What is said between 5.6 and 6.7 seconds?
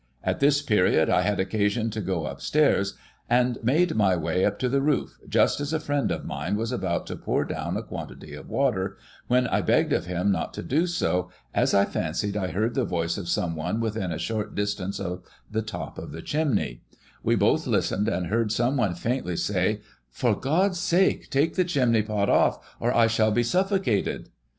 as a friend of mine